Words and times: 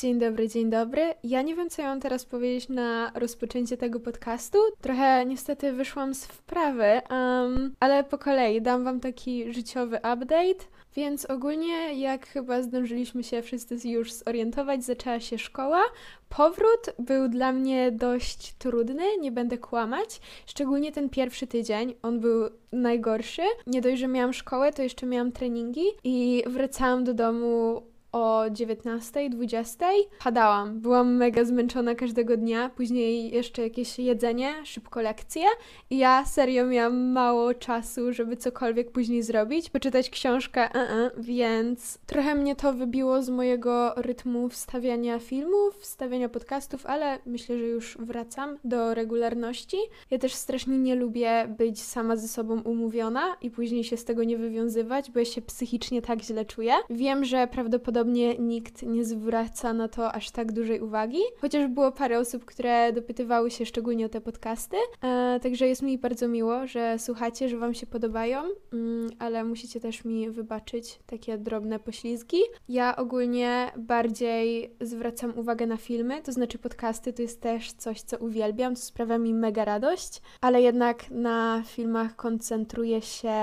Dzień 0.00 0.18
dobry, 0.18 0.48
dzień 0.48 0.70
dobry. 0.70 1.14
Ja 1.24 1.42
nie 1.42 1.54
wiem, 1.54 1.70
co 1.70 1.82
ja 1.82 1.88
mam 1.88 2.00
teraz 2.00 2.24
powiedzieć 2.24 2.68
na 2.68 3.12
rozpoczęcie 3.14 3.76
tego 3.76 4.00
podcastu. 4.00 4.58
Trochę 4.80 5.26
niestety 5.26 5.72
wyszłam 5.72 6.14
z 6.14 6.24
wprawy, 6.24 7.00
um, 7.10 7.74
ale 7.80 8.04
po 8.04 8.18
kolei 8.18 8.62
dam 8.62 8.84
Wam 8.84 9.00
taki 9.00 9.52
życiowy 9.52 9.96
update. 9.96 10.64
Więc 10.96 11.24
ogólnie, 11.24 11.94
jak 12.00 12.26
chyba 12.26 12.62
zdążyliśmy 12.62 13.24
się 13.24 13.42
wszyscy 13.42 13.88
już 13.88 14.12
zorientować, 14.12 14.84
zaczęła 14.84 15.20
się 15.20 15.38
szkoła. 15.38 15.80
Powrót 16.28 16.94
był 16.98 17.28
dla 17.28 17.52
mnie 17.52 17.92
dość 17.92 18.52
trudny, 18.52 19.18
nie 19.20 19.32
będę 19.32 19.58
kłamać. 19.58 20.20
Szczególnie 20.46 20.92
ten 20.92 21.08
pierwszy 21.08 21.46
tydzień, 21.46 21.94
on 22.02 22.20
był 22.20 22.50
najgorszy. 22.72 23.42
Nie 23.66 23.80
dość, 23.80 24.00
że 24.00 24.08
miałam 24.08 24.32
szkołę, 24.32 24.72
to 24.72 24.82
jeszcze 24.82 25.06
miałam 25.06 25.32
treningi 25.32 25.86
i 26.04 26.44
wracałam 26.46 27.04
do 27.04 27.14
domu 27.14 27.82
o 28.12 28.44
19, 28.50 29.30
20 29.30 29.86
padałam. 30.24 30.80
Byłam 30.80 31.16
mega 31.16 31.44
zmęczona 31.44 31.94
każdego 31.94 32.36
dnia, 32.36 32.68
później 32.68 33.30
jeszcze 33.30 33.62
jakieś 33.62 33.98
jedzenie, 33.98 34.54
szybko 34.64 35.00
lekcje 35.00 35.42
i 35.90 35.98
ja 35.98 36.24
serio 36.26 36.66
miałam 36.66 37.12
mało 37.12 37.54
czasu, 37.54 38.12
żeby 38.12 38.36
cokolwiek 38.36 38.90
później 38.92 39.22
zrobić, 39.22 39.70
poczytać 39.70 40.10
książkę, 40.10 40.68
uh 40.74 40.74
-uh, 40.74 41.10
więc 41.20 41.98
trochę 42.06 42.34
mnie 42.34 42.56
to 42.56 42.72
wybiło 42.72 43.22
z 43.22 43.30
mojego 43.30 43.94
rytmu 43.96 44.48
wstawiania 44.48 45.18
filmów, 45.18 45.76
wstawiania 45.76 46.28
podcastów, 46.28 46.86
ale 46.86 47.18
myślę, 47.26 47.58
że 47.58 47.64
już 47.64 47.98
wracam 48.00 48.58
do 48.64 48.94
regularności. 48.94 49.76
Ja 50.10 50.18
też 50.18 50.34
strasznie 50.34 50.78
nie 50.78 50.94
lubię 50.94 51.54
być 51.58 51.82
sama 51.82 52.16
ze 52.16 52.28
sobą 52.28 52.60
umówiona 52.60 53.36
i 53.42 53.50
później 53.50 53.84
się 53.84 53.96
z 53.96 54.04
tego 54.04 54.24
nie 54.24 54.38
wywiązywać, 54.38 55.10
bo 55.10 55.18
ja 55.18 55.24
się 55.24 55.42
psychicznie 55.42 56.02
tak 56.02 56.22
źle 56.22 56.44
czuję. 56.44 56.72
Wiem, 56.90 57.24
że 57.24 57.46
prawdopodobnie 57.46 57.97
prawdopodobnie 57.98 58.38
nikt 58.38 58.82
nie 58.82 59.04
zwraca 59.04 59.72
na 59.72 59.88
to 59.88 60.12
aż 60.12 60.30
tak 60.30 60.52
dużej 60.52 60.80
uwagi, 60.80 61.18
chociaż 61.40 61.68
było 61.68 61.92
parę 61.92 62.18
osób, 62.18 62.44
które 62.44 62.92
dopytywały 62.92 63.50
się 63.50 63.66
szczególnie 63.66 64.06
o 64.06 64.08
te 64.08 64.20
podcasty, 64.20 64.76
e, 65.02 65.40
także 65.42 65.68
jest 65.68 65.82
mi 65.82 65.98
bardzo 65.98 66.28
miło, 66.28 66.66
że 66.66 66.98
słuchacie, 66.98 67.48
że 67.48 67.58
Wam 67.58 67.74
się 67.74 67.86
podobają, 67.86 68.42
mm, 68.72 69.10
ale 69.18 69.44
musicie 69.44 69.80
też 69.80 70.04
mi 70.04 70.30
wybaczyć 70.30 70.98
takie 71.06 71.38
drobne 71.38 71.78
poślizgi. 71.78 72.38
Ja 72.68 72.96
ogólnie 72.96 73.72
bardziej 73.76 74.74
zwracam 74.80 75.38
uwagę 75.38 75.66
na 75.66 75.76
filmy, 75.76 76.22
to 76.22 76.32
znaczy 76.32 76.58
podcasty 76.58 77.12
to 77.12 77.22
jest 77.22 77.40
też 77.40 77.72
coś, 77.72 78.02
co 78.02 78.18
uwielbiam, 78.18 78.74
to 78.74 78.80
sprawia 78.80 79.18
mi 79.18 79.34
mega 79.34 79.64
radość, 79.64 80.22
ale 80.40 80.62
jednak 80.62 81.10
na 81.10 81.62
filmach 81.66 82.16
koncentruję 82.16 83.02
się 83.02 83.38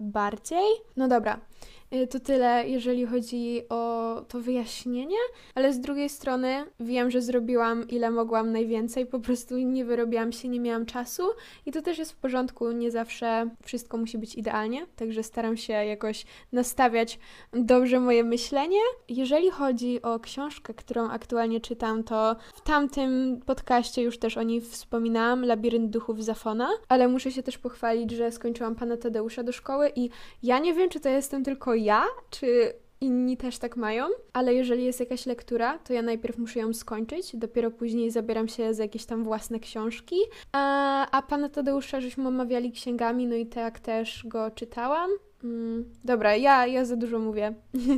bardziej. 0.00 0.66
No 0.96 1.08
dobra, 1.08 1.40
to 2.10 2.20
tyle, 2.20 2.68
jeżeli 2.68 3.06
chodzi 3.06 3.62
o 3.68 4.14
to 4.28 4.40
wyjaśnienie, 4.40 5.16
ale 5.54 5.72
z 5.72 5.80
drugiej 5.80 6.08
strony 6.08 6.64
wiem, 6.80 7.10
że 7.10 7.22
zrobiłam 7.22 7.88
ile 7.88 8.10
mogłam 8.10 8.52
najwięcej, 8.52 9.06
po 9.06 9.20
prostu 9.20 9.58
nie 9.58 9.84
wyrobiłam 9.84 10.32
się, 10.32 10.48
nie 10.48 10.60
miałam 10.60 10.86
czasu 10.86 11.22
i 11.66 11.72
to 11.72 11.82
też 11.82 11.98
jest 11.98 12.12
w 12.12 12.16
porządku, 12.16 12.72
nie 12.72 12.90
zawsze 12.90 13.50
wszystko 13.62 13.96
musi 13.96 14.18
być 14.18 14.34
idealnie, 14.34 14.86
także 14.96 15.22
staram 15.22 15.56
się 15.56 15.72
jakoś 15.72 16.24
nastawiać 16.52 17.18
dobrze 17.52 18.00
moje 18.00 18.24
myślenie. 18.24 18.80
Jeżeli 19.08 19.50
chodzi 19.50 20.02
o 20.02 20.20
książkę, 20.20 20.74
którą 20.74 21.08
aktualnie 21.08 21.60
czytam, 21.60 22.04
to 22.04 22.36
w 22.54 22.60
tamtym 22.60 23.40
podcaście 23.46 24.02
już 24.02 24.18
też 24.18 24.36
o 24.36 24.42
niej 24.42 24.60
wspominałam, 24.60 25.44
Labirynt 25.44 25.90
Duchów 25.90 26.24
Zafona, 26.24 26.68
ale 26.88 27.08
muszę 27.08 27.32
się 27.32 27.42
też 27.42 27.58
pochwalić, 27.58 28.10
że 28.10 28.32
skończyłam 28.32 28.74
Pana 28.74 28.96
Tadeusza 28.96 29.42
do 29.42 29.52
szkoły 29.52 29.92
i 29.96 30.10
ja 30.42 30.58
nie 30.58 30.74
wiem, 30.74 30.88
czy 30.88 31.00
to 31.00 31.08
jestem 31.08 31.44
tylko 31.44 31.77
ja, 31.78 32.04
czy 32.30 32.74
inni 33.00 33.36
też 33.36 33.58
tak 33.58 33.76
mają, 33.76 34.06
ale 34.32 34.54
jeżeli 34.54 34.84
jest 34.84 35.00
jakaś 35.00 35.26
lektura, 35.26 35.78
to 35.78 35.92
ja 35.92 36.02
najpierw 36.02 36.38
muszę 36.38 36.60
ją 36.60 36.74
skończyć, 36.74 37.36
dopiero 37.36 37.70
później 37.70 38.10
zabieram 38.10 38.48
się 38.48 38.74
za 38.74 38.82
jakieś 38.82 39.04
tam 39.04 39.24
własne 39.24 39.60
książki. 39.60 40.16
A, 40.52 41.10
a 41.10 41.22
pana 41.22 41.48
Tadeusza 41.48 42.00
żeśmy 42.00 42.28
omawiali 42.28 42.72
księgami, 42.72 43.26
no 43.26 43.34
i 43.34 43.46
tak 43.46 43.80
też 43.80 44.26
go 44.26 44.50
czytałam. 44.50 45.10
Mm, 45.44 45.84
dobra, 46.04 46.36
ja, 46.36 46.66
ja 46.66 46.84
za 46.84 46.96
dużo 46.96 47.18
mówię. 47.18 47.54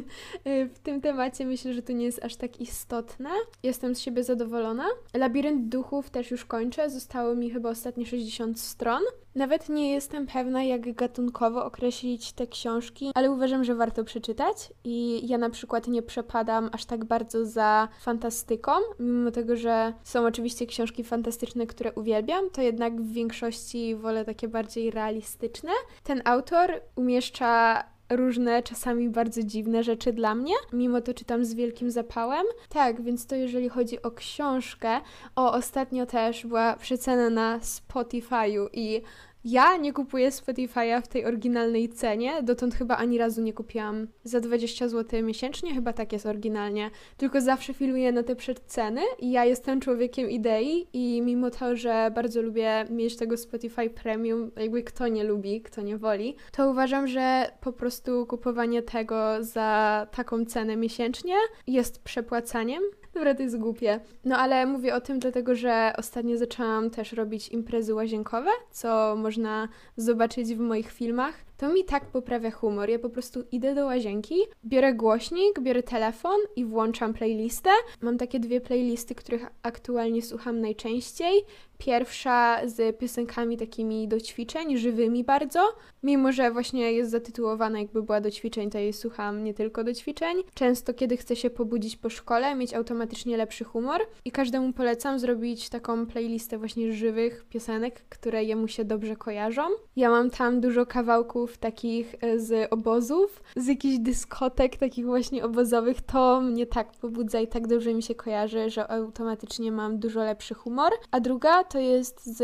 w 0.75 0.79
tym 0.79 1.01
temacie 1.01 1.47
myślę, 1.47 1.73
że 1.73 1.83
to 1.83 1.93
nie 1.93 2.05
jest 2.05 2.25
aż 2.25 2.37
tak 2.37 2.61
istotne. 2.61 3.31
Jestem 3.63 3.95
z 3.95 4.01
siebie 4.01 4.25
zadowolona. 4.25 4.87
Labirynt 5.15 5.69
duchów 5.69 6.11
też 6.11 6.31
już 6.31 6.45
kończę. 6.45 6.91
Zostało 6.91 7.35
mi 7.35 7.51
chyba 7.51 7.71
ostatnie 7.71 8.07
60 8.07 8.61
stron. 8.61 9.03
Nawet 9.35 9.69
nie 9.69 9.93
jestem 9.93 10.27
pewna, 10.27 10.63
jak 10.63 10.95
gatunkowo 10.95 11.65
określić 11.65 12.33
te 12.33 12.47
książki, 12.47 13.11
ale 13.15 13.31
uważam, 13.31 13.65
że 13.65 13.75
warto 13.75 14.05
przeczytać. 14.05 14.73
I 14.85 15.29
ja 15.29 15.39
na 15.39 15.51
przykład 15.51 15.89
nie 15.89 16.03
przepadam 16.03 16.71
aż 16.73 16.85
tak 16.85 17.05
bardzo 17.05 17.47
za 17.47 17.89
fantastyką, 18.01 18.73
mimo 18.99 19.31
tego, 19.31 19.57
że 19.57 19.93
są 20.03 20.27
oczywiście 20.27 20.67
książki 20.67 21.05
fantastyczne, 21.05 21.67
które 21.67 21.93
uwielbiam, 21.93 22.51
to 22.51 22.63
jednak 22.63 23.03
w 23.03 23.13
większości 23.13 23.97
wolę 23.97 24.25
takie 24.25 24.49
bardziej 24.49 24.91
realistyczne. 24.91 25.71
Ten 26.03 26.23
autor 26.25 26.81
umieszcza 26.97 27.85
różne, 28.11 28.63
czasami 28.63 29.09
bardzo 29.09 29.43
dziwne 29.43 29.83
rzeczy 29.83 30.13
dla 30.13 30.35
mnie. 30.35 30.55
Mimo 30.73 31.01
to 31.01 31.15
czytam 31.15 31.45
z 31.45 31.55
wielkim 31.55 31.91
zapałem. 31.91 32.45
Tak, 32.69 33.03
więc 33.03 33.27
to 33.27 33.35
jeżeli 33.35 33.69
chodzi 33.69 34.03
o 34.03 34.11
książkę. 34.11 35.01
O, 35.37 35.53
ostatnio 35.53 36.07
też 36.07 36.47
była 36.47 36.77
przecena 36.77 37.31
na 37.31 37.59
Spotify'u 37.59 38.69
i 38.73 39.03
ja 39.45 39.77
nie 39.77 39.93
kupuję 39.93 40.31
Spotify'a 40.31 41.03
w 41.03 41.09
tej 41.09 41.25
oryginalnej 41.25 41.89
cenie. 41.89 42.43
Dotąd 42.43 42.75
chyba 42.75 42.97
ani 42.97 43.19
razu 43.19 43.43
nie 43.43 43.53
kupiłam 43.53 44.07
za 44.25 44.41
20 44.41 44.89
zł 44.89 45.23
miesięcznie, 45.23 45.75
chyba 45.75 45.93
tak 45.93 46.13
jest 46.13 46.27
oryginalnie. 46.27 46.91
Tylko 47.17 47.41
zawsze 47.41 47.75
filuję 47.75 48.13
na 48.13 48.23
te 48.23 48.37
przedceny 48.37 49.01
i 49.19 49.31
ja 49.31 49.45
jestem 49.45 49.81
człowiekiem 49.81 50.31
idei 50.31 50.87
i 50.93 51.23
mimo 51.23 51.51
to, 51.51 51.77
że 51.77 52.11
bardzo 52.15 52.43
lubię 52.43 52.85
mieć 52.91 53.17
tego 53.17 53.37
Spotify 53.37 53.91
Premium, 53.91 54.51
jakby 54.57 54.83
kto 54.83 55.09
nie 55.09 55.25
lubi, 55.25 55.63
kto 55.63 55.83
nie 55.83 55.99
woli, 55.99 56.37
to 56.53 56.71
uważam, 56.71 57.07
że 57.07 57.51
po 57.61 57.73
prostu 57.73 58.27
kupowanie 58.27 58.83
tego 58.83 59.45
za 59.45 60.07
taką 60.11 60.45
cenę 60.45 60.77
miesięcznie 60.77 61.35
jest 61.67 62.03
przepłacaniem 62.03 62.83
Dobra, 63.15 63.35
to 63.35 63.43
jest 63.43 63.59
głupie. 63.59 64.01
No 64.25 64.37
ale 64.39 64.67
mówię 64.67 64.95
o 64.95 65.01
tym 65.01 65.19
dlatego, 65.19 65.55
że 65.55 65.93
ostatnio 65.97 66.37
zaczęłam 66.37 66.91
też 66.91 67.13
robić 67.13 67.49
imprezy 67.49 67.95
łazienkowe, 67.95 68.51
co 68.71 69.17
można 69.19 69.69
zobaczyć 69.97 70.55
w 70.55 70.59
moich 70.59 70.91
filmach. 70.93 71.35
To 71.61 71.69
mi 71.69 71.85
tak 71.85 72.07
poprawia 72.07 72.51
humor. 72.51 72.91
Ja 72.91 72.99
po 72.99 73.11
prostu 73.11 73.45
idę 73.53 73.75
do 73.75 73.85
łazienki, 73.85 74.35
biorę 74.65 74.95
głośnik, 74.95 75.61
biorę 75.61 75.83
telefon 75.83 76.41
i 76.57 76.65
włączam 76.65 77.15
playlistę. 77.15 77.71
Mam 78.01 78.19
takie 78.19 78.41
dwie 78.41 78.61
playlisty, 78.61 79.15
których 79.15 79.47
aktualnie 79.63 80.23
słucham 80.23 80.61
najczęściej. 80.61 81.45
Pierwsza 81.79 82.61
z 82.65 82.99
piosenkami 82.99 83.57
takimi 83.57 84.09
do 84.09 84.21
ćwiczeń, 84.21 84.79
żywymi 84.79 85.25
bardzo. 85.25 85.61
Mimo, 86.03 86.33
że 86.33 86.51
właśnie 86.51 86.93
jest 86.93 87.11
zatytułowana 87.11 87.79
jakby 87.79 88.03
była 88.03 88.21
do 88.21 88.31
ćwiczeń, 88.31 88.71
to 88.71 88.79
jej 88.79 88.93
słucham 88.93 89.45
nie 89.45 89.55
tylko 89.55 89.85
do 89.85 89.95
ćwiczeń. 89.95 90.37
Często, 90.55 90.95
kiedy 90.95 91.17
chcę 91.17 91.37
się 91.37 91.51
pobudzić 91.51 91.97
po 91.97 92.11
szkole, 92.11 92.55
mieć 92.55 92.75
automatycznie 92.75 93.37
lepszy 93.37 93.65
humor 93.65 94.01
i 94.25 94.33
każdemu 94.33 94.73
polecam 94.73 95.19
zrobić 95.19 95.69
taką 95.69 96.07
playlistę 96.07 96.59
właśnie 96.59 96.93
żywych 96.93 97.45
piosenek, 97.49 98.05
które 98.09 98.45
jemu 98.45 98.69
się 98.69 98.85
dobrze 98.85 99.17
kojarzą. 99.17 99.63
Ja 99.97 100.11
mam 100.11 100.31
tam 100.31 100.61
dużo 100.61 100.87
kawałków 100.87 101.50
takich 101.59 102.15
e, 102.21 102.39
z 102.39 102.73
obozów, 102.73 103.43
z 103.57 103.67
jakichś 103.67 103.99
dyskotek 103.99 104.77
takich 104.77 105.07
właśnie 105.07 105.45
obozowych. 105.45 106.01
To 106.01 106.41
mnie 106.41 106.67
tak 106.67 106.93
pobudza 106.93 107.41
i 107.41 107.49
tak 107.49 107.67
dobrze 107.67 107.95
mi 107.95 108.03
się 108.03 108.15
kojarzy, 108.15 108.71
że 108.71 108.91
automatycznie 108.91 109.73
mam 109.73 109.99
dużo 109.99 110.21
lepszy 110.25 110.55
humor. 110.55 110.93
A 111.11 111.21
druga 111.21 111.65
to 111.65 111.79
jest 111.79 112.27
z 112.37 112.41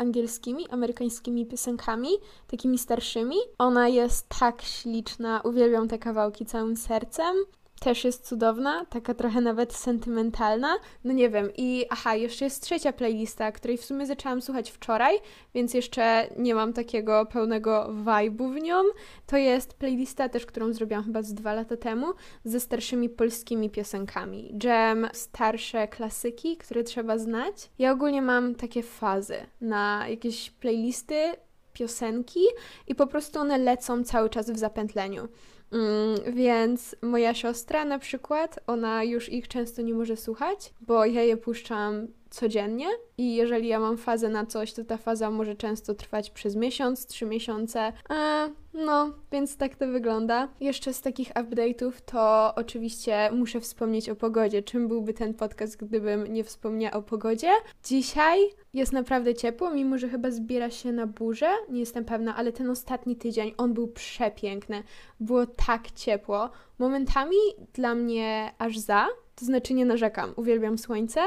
angielskimi, 0.00 0.68
amerykańskimi 0.70 1.46
piosenkami, 1.46 2.10
takimi 2.46 2.78
starszymi. 2.78 3.36
Ona 3.58 3.88
jest 3.88 4.28
tak 4.40 4.62
śliczna, 4.62 5.40
uwielbiam 5.44 5.88
te 5.88 5.98
kawałki 5.98 6.46
całym 6.46 6.76
sercem 6.76 7.36
też 7.80 8.04
jest 8.04 8.28
cudowna, 8.28 8.84
taka 8.84 9.14
trochę 9.14 9.40
nawet 9.40 9.74
sentymentalna. 9.74 10.76
No 11.04 11.12
nie 11.12 11.30
wiem, 11.30 11.50
i 11.56 11.84
aha, 11.90 12.14
jeszcze 12.14 12.44
jest 12.44 12.62
trzecia 12.62 12.92
playlista, 12.92 13.52
której 13.52 13.76
w 13.76 13.84
sumie 13.84 14.06
zaczęłam 14.06 14.42
słuchać 14.42 14.70
wczoraj, 14.70 15.18
więc 15.54 15.74
jeszcze 15.74 16.28
nie 16.36 16.54
mam 16.54 16.72
takiego 16.72 17.26
pełnego 17.26 17.88
vibe'u 18.04 18.54
w 18.54 18.62
nią. 18.62 18.82
To 19.26 19.36
jest 19.36 19.74
playlista 19.74 20.28
też, 20.28 20.46
którą 20.46 20.72
zrobiłam 20.72 21.04
chyba 21.04 21.22
z 21.22 21.34
dwa 21.34 21.54
lata 21.54 21.76
temu, 21.76 22.06
ze 22.44 22.60
starszymi 22.60 23.08
polskimi 23.08 23.70
piosenkami. 23.70 24.58
Jam, 24.64 25.08
starsze 25.12 25.88
klasyki, 25.88 26.56
które 26.56 26.84
trzeba 26.84 27.18
znać. 27.18 27.70
Ja 27.78 27.92
ogólnie 27.92 28.22
mam 28.22 28.54
takie 28.54 28.82
fazy 28.82 29.36
na 29.60 30.08
jakieś 30.08 30.50
playlisty, 30.50 31.32
piosenki 31.72 32.40
i 32.86 32.94
po 32.94 33.06
prostu 33.06 33.38
one 33.38 33.58
lecą 33.58 34.04
cały 34.04 34.30
czas 34.30 34.50
w 34.50 34.58
zapętleniu. 34.58 35.28
Mm, 35.72 36.34
więc 36.34 36.96
moja 37.02 37.34
siostra 37.34 37.84
na 37.84 37.98
przykład, 37.98 38.58
ona 38.66 39.04
już 39.04 39.28
ich 39.28 39.48
często 39.48 39.82
nie 39.82 39.94
może 39.94 40.16
słuchać, 40.16 40.74
bo 40.80 41.04
ja 41.04 41.22
je 41.22 41.36
puszczam 41.36 42.06
codziennie 42.30 42.86
i 43.18 43.34
jeżeli 43.34 43.68
ja 43.68 43.80
mam 43.80 43.96
fazę 43.96 44.28
na 44.28 44.46
coś, 44.46 44.72
to 44.72 44.84
ta 44.84 44.96
faza 44.96 45.30
może 45.30 45.54
często 45.56 45.94
trwać 45.94 46.30
przez 46.30 46.56
miesiąc, 46.56 47.06
trzy 47.06 47.26
miesiące. 47.26 47.92
A, 48.08 48.48
No, 48.76 49.12
więc 49.32 49.56
tak 49.56 49.74
to 49.74 49.86
wygląda. 49.86 50.48
Jeszcze 50.60 50.92
z 50.92 51.00
takich 51.00 51.28
update'ów 51.32 51.92
to 52.06 52.54
oczywiście 52.54 53.30
muszę 53.32 53.60
wspomnieć 53.60 54.08
o 54.08 54.16
pogodzie. 54.16 54.62
Czym 54.62 54.88
byłby 54.88 55.14
ten 55.14 55.34
podcast, 55.34 55.76
gdybym 55.76 56.32
nie 56.32 56.44
wspomniała 56.44 56.94
o 56.96 57.02
pogodzie? 57.02 57.50
Dzisiaj 57.84 58.38
jest 58.74 58.92
naprawdę 58.92 59.34
ciepło, 59.34 59.70
mimo 59.70 59.98
że 59.98 60.08
chyba 60.08 60.30
zbiera 60.30 60.70
się 60.70 60.92
na 60.92 61.06
burzę, 61.06 61.48
nie 61.68 61.80
jestem 61.80 62.04
pewna, 62.04 62.36
ale 62.36 62.52
ten 62.52 62.70
ostatni 62.70 63.16
tydzień 63.16 63.54
on 63.56 63.74
był 63.74 63.88
przepiękny. 63.88 64.82
Było 65.20 65.46
tak 65.46 65.90
ciepło. 65.90 66.50
Momentami 66.78 67.36
dla 67.72 67.94
mnie 67.94 68.54
aż 68.58 68.78
za, 68.78 69.06
to 69.36 69.44
znaczy 69.44 69.74
nie 69.74 69.84
narzekam, 69.84 70.32
uwielbiam 70.36 70.78
słońce, 70.78 71.20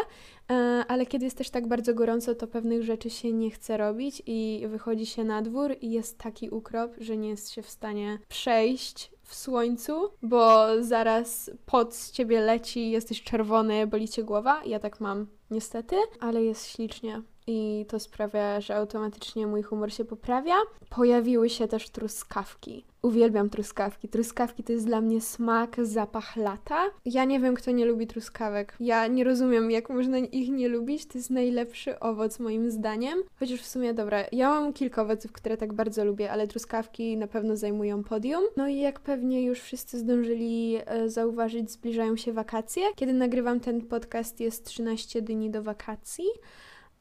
e, 0.51 0.53
ale 0.87 1.05
kiedy 1.05 1.25
jest 1.25 1.37
też 1.37 1.49
tak 1.49 1.67
bardzo 1.67 1.93
gorąco, 1.93 2.35
to 2.35 2.47
pewnych 2.47 2.83
rzeczy 2.83 3.09
się 3.09 3.33
nie 3.33 3.51
chce 3.51 3.77
robić 3.77 4.23
i 4.25 4.63
wychodzi 4.67 5.05
się 5.05 5.23
na 5.23 5.41
dwór 5.41 5.75
i 5.81 5.91
jest 5.91 6.17
taki 6.17 6.49
ukrop, 6.49 6.91
że 6.97 7.17
nie 7.17 7.29
jest 7.29 7.51
się 7.51 7.61
w 7.61 7.69
stanie 7.69 8.19
przejść 8.27 9.11
w 9.23 9.35
słońcu, 9.35 10.09
bo 10.21 10.67
zaraz 10.83 11.51
pot 11.65 11.95
z 11.95 12.11
ciebie 12.11 12.41
leci, 12.41 12.91
jesteś 12.91 13.23
czerwony, 13.23 13.87
boli 13.87 14.07
cię 14.07 14.23
głowa. 14.23 14.61
Ja 14.65 14.79
tak 14.79 14.99
mam 14.99 15.27
niestety, 15.51 15.95
ale 16.19 16.43
jest 16.43 16.67
ślicznie 16.67 17.21
i 17.47 17.85
to 17.89 17.99
sprawia, 17.99 18.61
że 18.61 18.75
automatycznie 18.75 19.47
mój 19.47 19.63
humor 19.63 19.93
się 19.93 20.05
poprawia. 20.05 20.55
Pojawiły 20.89 21.49
się 21.49 21.67
też 21.67 21.89
truskawki. 21.89 22.85
Uwielbiam 23.01 23.49
truskawki. 23.49 24.09
Truskawki 24.09 24.63
to 24.63 24.71
jest 24.71 24.85
dla 24.85 25.01
mnie 25.01 25.21
smak, 25.21 25.75
zapach 25.81 26.35
lata. 26.35 26.85
Ja 27.05 27.25
nie 27.25 27.39
wiem, 27.39 27.55
kto 27.55 27.71
nie 27.71 27.85
lubi 27.85 28.07
truskawek. 28.07 28.75
Ja 28.79 29.07
nie 29.07 29.23
rozumiem, 29.23 29.71
jak 29.71 29.89
można 29.89 30.17
ich 30.17 30.49
nie 30.49 30.69
lubić. 30.69 31.05
To 31.05 31.17
jest 31.17 31.29
najlepszy 31.29 31.99
owoc, 31.99 32.39
moim 32.39 32.71
zdaniem. 32.71 33.19
Chociaż 33.39 33.61
w 33.61 33.65
sumie, 33.65 33.93
dobra, 33.93 34.23
ja 34.31 34.49
mam 34.49 34.73
kilka 34.73 35.01
owoców, 35.01 35.31
które 35.31 35.57
tak 35.57 35.73
bardzo 35.73 36.05
lubię, 36.05 36.31
ale 36.31 36.47
truskawki 36.47 37.17
na 37.17 37.27
pewno 37.27 37.55
zajmują 37.55 38.03
podium. 38.03 38.43
No 38.57 38.67
i 38.67 38.77
jak 38.77 38.99
pewnie 38.99 39.43
już 39.43 39.59
wszyscy 39.59 39.99
zdążyli 39.99 40.77
e, 40.85 41.09
zauważyć, 41.09 41.71
zbliżają 41.71 42.17
się 42.17 42.33
wakacje. 42.33 42.83
Kiedy 42.95 43.13
nagrywam 43.13 43.59
ten 43.59 43.81
podcast, 43.81 44.39
jest 44.39 44.65
13 44.65 45.21
dni 45.21 45.49
do 45.49 45.63
wakacji. 45.63 46.25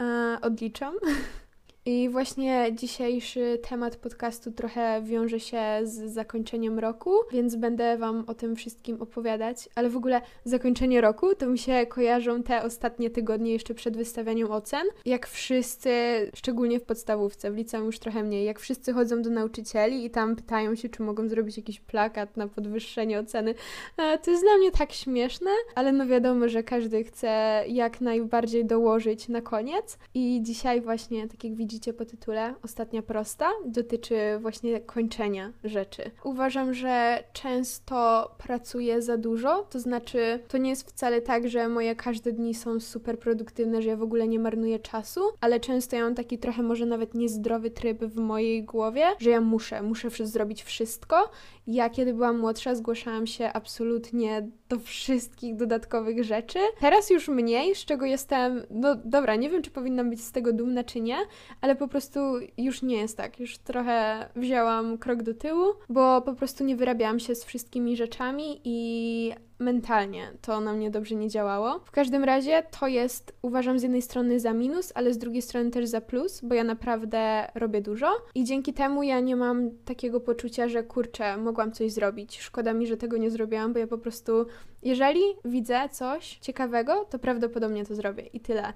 E, 0.03 0.39
odliczam. 0.43 0.95
I 1.91 2.09
właśnie 2.09 2.67
dzisiejszy 2.73 3.59
temat 3.69 3.97
podcastu 3.97 4.53
trochę 4.53 5.03
wiąże 5.03 5.41
się 5.41 5.63
z 5.83 6.13
zakończeniem 6.13 6.79
roku, 6.79 7.11
więc 7.33 7.57
będę 7.57 7.99
Wam 7.99 8.25
o 8.27 8.35
tym 8.35 8.57
wszystkim 8.57 9.03
opowiadać. 9.03 9.69
Ale 9.75 9.91
w 9.91 9.97
ogóle 9.97 10.21
zakończenie 10.45 11.01
roku 11.01 11.35
to 11.35 11.47
mi 11.47 11.59
się 11.59 11.87
kojarzą 11.87 12.43
te 12.43 12.63
ostatnie 12.63 13.11
tygodnie 13.11 13.53
jeszcze 13.53 13.75
przed 13.75 13.97
wystawianiem 13.97 14.51
ocen. 14.51 14.87
Jak 15.05 15.27
wszyscy, 15.27 15.91
szczególnie 16.35 16.81
w 16.81 16.85
podstawówce, 16.85 17.51
w 17.51 17.57
liceum 17.57 17.87
już 17.87 17.99
trochę 17.99 18.23
mniej, 18.23 18.45
jak 18.45 18.59
wszyscy 18.59 18.93
chodzą 18.93 19.23
do 19.23 19.31
nauczycieli 19.31 20.05
i 20.05 20.11
tam 20.11 20.37
pytają 20.37 20.75
się, 20.75 20.89
czy 20.89 21.03
mogą 21.03 21.29
zrobić 21.29 21.57
jakiś 21.57 21.81
plakat 21.81 22.37
na 22.37 22.49
podwyższenie 22.49 23.19
oceny. 23.21 23.55
E, 23.97 24.19
to 24.19 24.31
jest 24.31 24.43
dla 24.43 24.57
mnie 24.57 24.71
tak 24.71 24.93
śmieszne, 24.93 25.51
ale 25.75 25.93
no 25.93 26.07
wiadomo, 26.07 26.49
że 26.49 26.63
każdy 26.63 27.05
chce 27.05 27.65
jak 27.69 28.01
najbardziej 28.01 28.65
dołożyć 28.65 29.29
na 29.29 29.41
koniec. 29.41 29.99
I 30.15 30.41
dzisiaj 30.43 30.81
właśnie, 30.81 31.29
tak 31.29 31.45
jak 31.45 31.55
widzicie, 31.55 31.78
widzicie 31.79 31.95
po 31.95 32.05
tytule, 32.05 32.55
ostatnia 32.63 33.03
prosta, 33.03 33.51
dotyczy 33.67 34.17
właśnie 34.41 34.81
kończenia 34.81 35.53
rzeczy. 35.65 36.11
Uważam, 36.25 36.75
że 36.75 37.25
często 37.33 38.31
pracuję 38.39 39.03
za 39.03 39.17
dużo, 39.17 39.63
to 39.71 39.81
znaczy 39.81 40.43
to 40.49 40.59
nie 40.59 40.71
jest 40.71 40.89
wcale 40.89 41.21
tak, 41.21 41.49
że 41.49 41.69
moje 41.69 41.97
każde 41.97 42.33
dni 42.33 42.55
są 42.55 42.81
super 42.81 43.19
produktywne, 43.19 43.83
że 43.83 43.89
ja 43.89 43.97
w 43.97 44.03
ogóle 44.03 44.29
nie 44.29 44.39
marnuję 44.39 44.79
czasu, 44.79 45.21
ale 45.41 45.61
często 45.61 45.97
ja 45.97 46.03
mam 46.03 46.15
taki 46.15 46.39
trochę 46.39 46.63
może 46.63 46.87
nawet 46.87 47.15
niezdrowy 47.15 47.71
tryb 47.71 48.05
w 48.05 48.17
mojej 48.17 48.65
głowie, 48.65 49.07
że 49.19 49.31
ja 49.31 49.41
muszę, 49.41 49.83
muszę 49.83 50.11
zrobić 50.11 50.63
wszystko. 50.63 51.31
Ja 51.71 51.91
kiedy 51.91 52.15
byłam 52.15 52.39
młodsza 52.39 52.75
zgłaszałam 52.75 53.27
się 53.27 53.53
absolutnie 53.53 54.49
do 54.69 54.79
wszystkich 54.79 55.57
dodatkowych 55.57 56.25
rzeczy. 56.25 56.59
Teraz 56.81 57.11
już 57.11 57.29
mniej, 57.29 57.75
z 57.75 57.85
czego 57.85 58.07
jestem, 58.07 58.63
no 58.71 58.95
dobra, 59.05 59.37
nie 59.37 59.51
wiem 59.51 59.63
czy 59.63 59.71
powinnam 59.71 60.11
być 60.11 60.25
z 60.25 60.33
tego 60.33 60.53
dumna 60.53 60.85
czy 60.85 61.01
nie, 61.01 61.17
ale 61.61 61.77
po 61.77 61.89
prostu 61.89 62.21
już 62.59 62.83
nie 62.83 62.97
jest 62.97 63.17
tak. 63.17 63.41
Już 63.41 63.59
trochę 63.59 64.29
wzięłam 64.37 64.99
krok 64.99 65.23
do 65.23 65.35
tyłu, 65.35 65.65
bo 65.89 66.23
po 66.23 66.35
prostu 66.35 66.65
nie 66.65 66.77
wyrabiałam 66.77 67.21
się 67.21 67.35
z 67.35 67.45
wszystkimi 67.45 67.97
rzeczami 67.97 68.61
i 68.65 69.33
mentalnie 69.59 70.33
to 70.43 70.61
na 70.61 70.73
mnie 70.73 70.91
dobrze 70.91 71.15
nie 71.15 71.29
działało. 71.29 71.79
W 71.79 71.91
każdym 71.91 72.25
razie 72.25 72.63
to 72.81 72.87
jest, 72.87 73.33
uważam, 73.43 73.79
z 73.79 73.83
jednej 73.83 74.03
strony 74.03 74.41
za 74.41 74.53
minus, 74.53 74.93
ale 74.95 75.15
z 75.15 75.19
drugiej 75.19 75.43
strony 75.43 75.71
też 75.71 75.87
za 75.87 76.01
plus, 76.01 76.41
bo 76.41 76.55
ja 76.55 76.65
naprawdę 76.65 77.51
robię 77.55 77.81
dużo 77.81 78.07
i 78.35 78.45
dzięki 78.45 78.75
temu 78.75 79.03
ja 79.03 79.21
nie 79.21 79.37
mam 79.37 79.71
takiego 79.85 80.21
poczucia, 80.21 80.69
że 80.69 80.83
kurczę, 80.83 81.37
mogłam 81.37 81.73
coś 81.73 81.93
zrobić. 81.93 82.41
Szkoda 82.41 82.75
mi, 82.75 82.87
że 82.87 82.97
tego 82.97 83.17
nie 83.17 83.31
zrobiłam, 83.31 83.73
bo 83.73 83.79
ja 83.79 83.87
po 83.87 83.99
prostu, 83.99 84.47
jeżeli 84.83 85.21
widzę 85.45 85.89
coś 85.93 86.39
ciekawego, 86.39 87.05
to 87.05 87.19
prawdopodobnie 87.19 87.87
to 87.87 87.95
zrobię 87.95 88.23
i 88.33 88.41
tyle. 88.41 88.73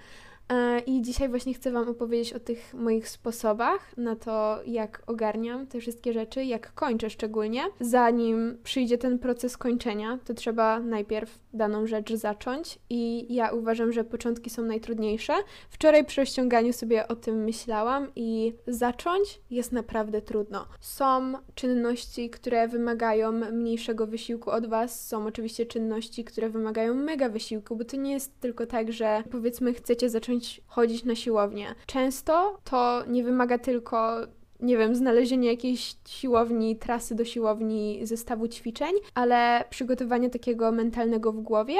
E, 0.49 0.81
I 0.81 1.03
dzisiaj 1.03 1.29
właśnie 1.29 1.55
chcę 1.55 1.73
Wam 1.73 1.89
opowiedzieć 1.89 2.33
o 2.33 2.41
tych 2.41 2.75
moich 2.75 3.09
sposobach 3.09 3.97
na 3.97 4.17
to, 4.17 4.59
jak 4.67 5.03
ogarniam 5.07 5.67
te 5.67 5.81
wszystkie 5.81 6.13
rzeczy, 6.13 6.45
jak 6.45 6.75
kończę 6.75 7.11
szczególnie. 7.11 7.63
Zanim 7.81 8.59
przyjdzie 8.63 8.99
ten 8.99 9.19
proces 9.19 9.57
kończenia, 9.57 10.19
to 10.25 10.35
trzeba 10.35 10.81
najpierw 10.81 11.39
daną 11.55 11.87
rzecz 11.87 12.15
zacząć 12.15 12.79
i 12.91 13.35
ja 13.35 13.51
uważam, 13.51 13.93
że 13.93 14.05
początki 14.05 14.51
są 14.51 14.63
najtrudniejsze. 14.63 15.33
Wczoraj 15.71 16.05
przy 16.05 16.27
ściąganiu 16.27 16.73
sobie 16.73 17.09
o 17.09 17.17
tym 17.17 17.45
myślałam 17.45 18.09
i 18.17 18.53
zacząć 18.67 19.41
jest 19.51 19.73
naprawdę 19.73 20.23
trudno. 20.23 20.67
Są 20.81 21.33
czynności, 21.55 22.31
które 22.31 22.69
wymagają 22.69 23.33
mniejszego 23.33 24.07
wysiłku 24.07 24.51
od 24.51 24.67
Was, 24.67 25.09
są 25.09 25.27
oczywiście 25.27 25.67
czynności, 25.67 26.25
które 26.25 26.51
wymagają 26.51 26.95
mega 26.95 27.29
wysiłku, 27.29 27.77
bo 27.77 27.85
to 27.85 27.97
nie 27.97 28.13
jest 28.13 28.41
tylko 28.41 28.67
tak, 28.67 28.93
że 28.93 29.23
powiedzmy 29.31 29.75
chcecie 29.75 30.11
zacząć 30.11 30.42
chodzić 30.67 31.05
na 31.05 31.15
siłownię. 31.15 31.75
Często 31.87 32.59
to 32.65 33.05
nie 33.07 33.25
wymaga 33.25 33.59
tylko 33.59 34.17
nie 34.63 34.77
wiem, 34.77 34.95
znalezienie 34.95 35.49
jakiejś 35.49 35.95
siłowni, 36.09 36.77
trasy 36.77 37.15
do 37.15 37.25
siłowni, 37.25 38.01
zestawu 38.03 38.49
ćwiczeń, 38.49 38.93
ale 39.15 39.65
przygotowanie 39.71 40.31
takiego 40.31 40.73
mentalnego 40.73 41.33
w 41.33 41.41
głowie, 41.41 41.77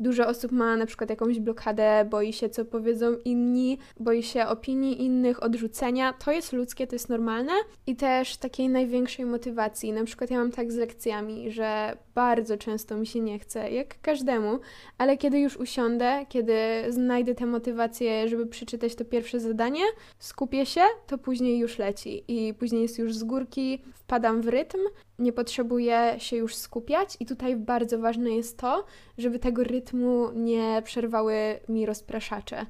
Dużo 0.00 0.26
osób 0.26 0.52
ma 0.52 0.76
na 0.76 0.86
przykład 0.86 1.10
jakąś 1.10 1.40
blokadę, 1.40 2.06
boi 2.10 2.32
się, 2.32 2.48
co 2.48 2.64
powiedzą 2.64 3.16
inni, 3.24 3.78
boi 4.00 4.22
się 4.22 4.46
opinii 4.46 5.02
innych, 5.02 5.42
odrzucenia. 5.42 6.12
To 6.12 6.32
jest 6.32 6.52
ludzkie, 6.52 6.86
to 6.86 6.94
jest 6.94 7.08
normalne. 7.08 7.52
I 7.86 7.96
też 7.96 8.36
takiej 8.36 8.68
największej 8.68 9.24
motywacji. 9.24 9.92
Na 9.92 10.04
przykład 10.04 10.30
ja 10.30 10.38
mam 10.38 10.52
tak 10.52 10.72
z 10.72 10.76
lekcjami, 10.76 11.50
że 11.50 11.96
bardzo 12.14 12.56
często 12.56 12.96
mi 12.96 13.06
się 13.06 13.20
nie 13.20 13.38
chce, 13.38 13.70
jak 13.70 14.00
każdemu, 14.00 14.58
ale 14.98 15.16
kiedy 15.16 15.38
już 15.38 15.56
usiądę, 15.56 16.26
kiedy 16.28 16.54
znajdę 16.88 17.34
tę 17.34 17.46
motywację, 17.46 18.28
żeby 18.28 18.46
przeczytać 18.46 18.94
to 18.94 19.04
pierwsze 19.04 19.40
zadanie, 19.40 19.82
skupię 20.18 20.66
się, 20.66 20.80
to 21.06 21.18
później 21.18 21.58
już 21.58 21.78
leci 21.78 22.24
i 22.28 22.54
później 22.54 22.82
jest 22.82 22.98
już 22.98 23.14
z 23.14 23.24
górki, 23.24 23.82
wpadam 23.94 24.42
w 24.42 24.48
rytm 24.48 24.78
nie 25.18 25.32
potrzebuję 25.32 26.14
się 26.18 26.36
już 26.36 26.54
skupiać, 26.54 27.16
i 27.20 27.26
tutaj 27.26 27.56
bardzo 27.56 27.98
ważne 27.98 28.30
jest 28.30 28.58
to, 28.58 28.84
żeby 29.18 29.38
tego 29.38 29.64
rytmu 29.64 30.30
nie 30.34 30.82
przerwały 30.84 31.60
mi 31.68 31.86
rozpraszacze. 31.86 32.66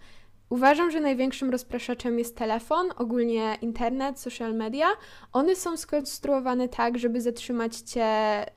Uważam, 0.48 0.90
że 0.90 1.00
największym 1.00 1.50
rozpraszaczem 1.50 2.18
jest 2.18 2.36
telefon, 2.36 2.86
ogólnie 2.96 3.58
internet, 3.62 4.20
social 4.20 4.54
media. 4.54 4.86
One 5.32 5.56
są 5.56 5.76
skonstruowane 5.76 6.68
tak, 6.68 6.98
żeby 6.98 7.20
zatrzymać 7.20 7.76
cię 7.76 8.06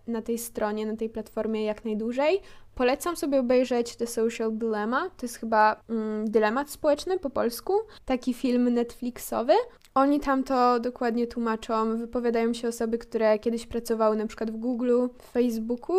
na 0.08 0.22
tej 0.22 0.38
stronie, 0.38 0.86
na 0.86 0.96
tej 0.96 1.10
platformie 1.10 1.64
jak 1.64 1.86
najdłużej. 1.86 2.42
Polecam 2.80 3.16
sobie 3.16 3.40
obejrzeć 3.40 3.96
The 3.96 4.08
Social 4.08 4.52
Dilemma. 4.54 5.10
To 5.10 5.26
jest 5.26 5.36
chyba 5.36 5.82
mm, 5.90 6.32
dylemat 6.32 6.70
społeczny 6.70 7.20
po 7.20 7.30
polsku. 7.30 7.74
Taki 8.06 8.34
film 8.34 8.74
Netflixowy. 8.74 9.54
Oni 9.94 10.20
tam 10.20 10.44
to 10.44 10.80
dokładnie 10.80 11.28
tłumaczą. 11.28 11.98
Wypowiadają 11.98 12.54
się 12.54 12.68
osoby, 12.68 12.98
które 12.98 13.40
kiedyś 13.40 13.68
pracowały 13.68 14.16
na 14.16 14.28
przykład 14.28 14.52
w 14.52 14.58
Google, 14.58 15.08
w 15.18 15.24
Facebooku 15.24 15.96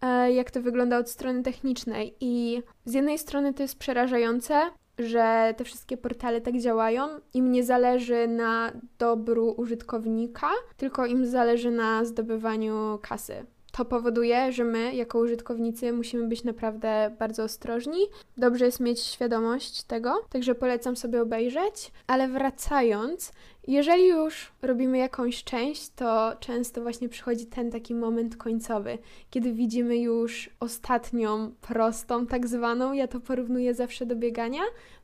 e, 0.00 0.32
jak 0.32 0.50
to 0.50 0.60
wygląda 0.60 0.98
od 0.98 1.10
strony 1.10 1.42
technicznej. 1.42 2.14
I 2.20 2.62
z 2.84 2.94
jednej 2.94 3.18
strony 3.18 3.54
to 3.54 3.62
jest 3.62 3.78
przerażające, 3.78 4.60
że 4.98 5.54
te 5.56 5.64
wszystkie 5.64 5.96
portale 5.96 6.40
tak 6.40 6.58
działają. 6.58 7.08
Im 7.34 7.52
nie 7.52 7.64
zależy 7.64 8.28
na 8.28 8.72
dobru 8.98 9.54
użytkownika, 9.56 10.50
tylko 10.76 11.06
im 11.06 11.26
zależy 11.26 11.70
na 11.70 12.04
zdobywaniu 12.04 12.98
kasy. 13.02 13.46
To 13.76 13.84
powoduje, 13.84 14.52
że 14.52 14.64
my, 14.64 14.94
jako 14.94 15.18
użytkownicy, 15.18 15.92
musimy 15.92 16.28
być 16.28 16.44
naprawdę 16.44 17.16
bardzo 17.18 17.44
ostrożni. 17.44 17.98
Dobrze 18.36 18.64
jest 18.64 18.80
mieć 18.80 19.00
świadomość 19.00 19.82
tego, 19.82 20.24
także 20.30 20.54
polecam 20.54 20.96
sobie 20.96 21.22
obejrzeć. 21.22 21.92
Ale 22.06 22.28
wracając, 22.28 23.32
Jeżeli 23.66 24.08
już 24.08 24.52
robimy 24.62 24.98
jakąś 24.98 25.44
część, 25.44 25.90
to 25.90 26.32
często 26.40 26.82
właśnie 26.82 27.08
przychodzi 27.08 27.46
ten 27.46 27.70
taki 27.70 27.94
moment 27.94 28.36
końcowy, 28.36 28.98
kiedy 29.30 29.52
widzimy 29.52 29.98
już 29.98 30.50
ostatnią 30.60 31.52
prostą, 31.60 32.26
tak 32.26 32.46
zwaną. 32.46 32.92
Ja 32.92 33.08
to 33.08 33.20
porównuję 33.20 33.74
zawsze 33.74 34.06
do 34.06 34.16
biegania, 34.16 34.60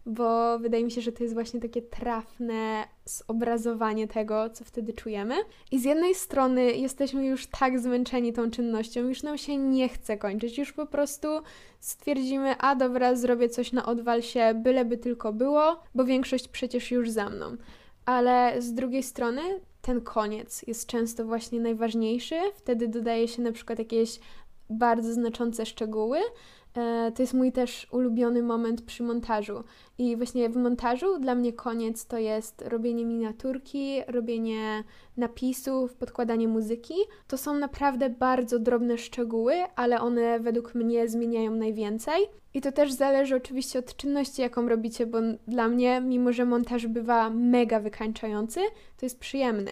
bo 0.07 0.59
wydaje 0.59 0.85
mi 0.85 0.91
się, 0.91 1.01
że 1.01 1.13
to 1.13 1.23
jest 1.23 1.35
właśnie 1.35 1.61
takie 1.61 1.83
trafne 1.83 2.85
zobrazowanie 3.05 4.09
tego, 4.09 4.51
co 4.51 4.65
wtedy 4.65 4.93
czujemy. 4.93 5.35
I 5.71 5.79
z 5.79 5.85
jednej 5.85 6.15
strony 6.15 6.73
jesteśmy 6.73 7.27
już 7.27 7.47
tak 7.47 7.79
zmęczeni 7.79 8.33
tą 8.33 8.51
czynnością, 8.51 9.01
już 9.01 9.23
nam 9.23 9.39
się 9.39 9.57
nie 9.57 9.89
chce 9.89 10.19
kończyć, 10.19 10.59
już 10.59 10.73
po 10.73 10.87
prostu 10.87 11.29
stwierdzimy, 11.81 12.55
a 12.59 12.75
dobra, 12.75 13.15
zrobię 13.15 13.49
coś 13.49 13.73
na 13.73 13.87
odwal 13.87 14.23
się, 14.23 14.55
byleby 14.55 14.97
tylko 14.97 15.33
było, 15.33 15.83
bo 15.95 16.05
większość 16.05 16.49
przecież 16.49 16.91
już 16.91 17.11
za 17.11 17.31
mną. 17.31 17.57
Ale 18.11 18.63
z 18.63 18.73
drugiej 18.75 19.03
strony 19.03 19.43
ten 19.83 20.01
koniec 20.01 20.63
jest 20.67 20.87
często 20.87 21.25
właśnie 21.25 21.61
najważniejszy, 21.61 22.35
wtedy 22.55 22.89
dodaje 22.89 23.29
się 23.29 23.43
na 23.43 23.53
przykład 23.53 23.79
jakieś 23.79 24.21
bardzo 24.71 25.13
znaczące 25.13 25.67
szczegóły, 25.67 26.19
to 27.15 27.23
jest 27.23 27.35
mój 27.35 27.53
też 27.53 27.87
ulubiony 27.91 28.43
moment 28.43 28.83
przy 28.83 29.03
montażu. 29.03 29.65
I 29.99 30.17
właśnie 30.17 30.49
w 30.49 30.57
montażu 30.57 31.19
dla 31.19 31.35
mnie 31.35 31.53
koniec 31.53 32.07
to 32.07 32.19
jest 32.19 32.63
robienie 32.63 33.05
miniaturki, 33.05 34.01
robienie 34.09 34.85
napisów, 35.17 35.95
podkładanie 35.95 36.49
muzyki. 36.49 36.95
To 37.29 37.39
są 37.39 37.55
naprawdę 37.55 38.11
bardzo 38.11 38.59
drobne 38.59 38.99
szczegóły, 38.99 39.55
ale 39.77 40.01
one 40.01 40.41
według 40.41 40.75
mnie 40.75 41.09
zmieniają 41.09 41.51
najwięcej. 41.51 42.27
I 42.55 42.61
to 42.61 42.73
też 42.73 42.93
zależy 42.93 43.37
oczywiście 43.37 43.79
od 43.79 43.97
czynności, 43.97 44.43
jaką 44.43 44.69
robicie, 44.69 45.07
bo 45.07 45.19
dla 45.49 45.69
mnie, 45.69 46.01
mimo 46.01 46.33
że 46.33 46.45
montaż 46.45 46.87
bywa 46.87 47.31
mega 47.31 47.81
wykańczający, 47.81 48.61
to 48.97 49.07
jest 49.07 49.19
przyjemny 49.19 49.71